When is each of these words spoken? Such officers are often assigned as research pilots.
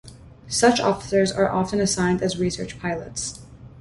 Such 0.47 0.79
officers 0.79 1.31
are 1.31 1.47
often 1.51 1.79
assigned 1.79 2.23
as 2.23 2.39
research 2.39 2.79
pilots. 2.79 3.41